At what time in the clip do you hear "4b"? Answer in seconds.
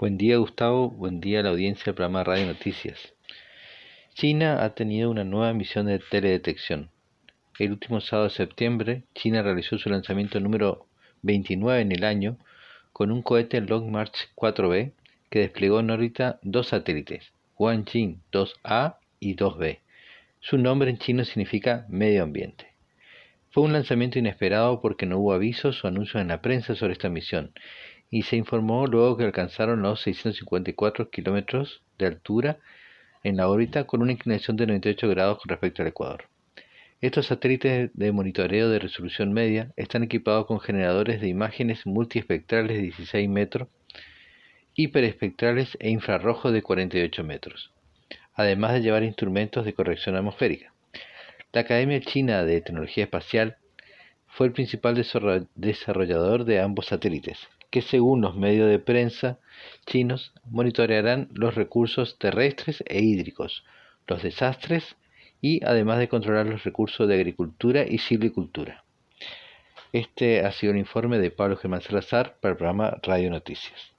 14.36-14.92